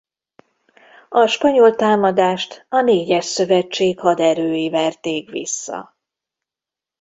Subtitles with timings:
[1.09, 5.95] A spanyol támadást a négyes szövetség haderői verték vissza.